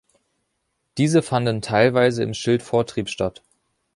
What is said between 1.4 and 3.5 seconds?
teilweise im Schildvortrieb statt.